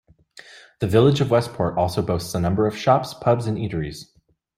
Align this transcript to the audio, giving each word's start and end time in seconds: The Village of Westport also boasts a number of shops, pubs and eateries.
The 0.79 0.87
Village 0.87 1.21
of 1.21 1.29
Westport 1.29 1.77
also 1.77 2.01
boasts 2.01 2.33
a 2.33 2.39
number 2.39 2.65
of 2.65 2.75
shops, 2.75 3.13
pubs 3.13 3.45
and 3.45 3.55
eateries. 3.55 4.07